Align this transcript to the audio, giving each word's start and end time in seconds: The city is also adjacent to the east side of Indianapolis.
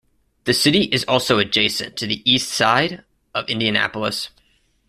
The 0.45 0.53
city 0.55 0.85
is 0.85 1.03
also 1.05 1.37
adjacent 1.37 1.95
to 1.97 2.07
the 2.07 2.23
east 2.27 2.47
side 2.49 3.03
of 3.35 3.47
Indianapolis. 3.47 4.29